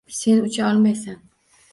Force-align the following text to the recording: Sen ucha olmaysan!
Sen 0.07 0.41
ucha 0.41 0.67
olmaysan! 0.71 1.21